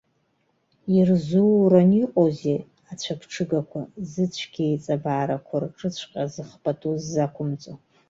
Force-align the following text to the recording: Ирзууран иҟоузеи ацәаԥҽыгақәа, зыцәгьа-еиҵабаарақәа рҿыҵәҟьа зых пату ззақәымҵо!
Ирзууран 0.97 1.91
иҟоузеи 2.03 2.59
ацәаԥҽыгақәа, 2.91 3.81
зыцәгьа-еиҵабаарақәа 4.09 5.55
рҿыҵәҟьа 5.63 6.23
зых 6.33 6.49
пату 6.61 6.95
ззақәымҵо! 7.01 7.73